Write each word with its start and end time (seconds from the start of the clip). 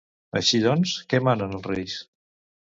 Així 0.39 0.61
doncs, 0.63 0.93
què 1.13 1.19
manen 1.27 1.55
els 1.59 1.69
reis? 1.73 1.99